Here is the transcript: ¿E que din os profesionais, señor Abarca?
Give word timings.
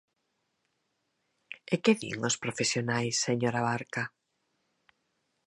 ¿E 1.73 1.75
que 1.83 1.93
din 2.01 2.19
os 2.29 2.39
profesionais, 2.43 3.15
señor 3.27 3.53
Abarca? 3.57 4.03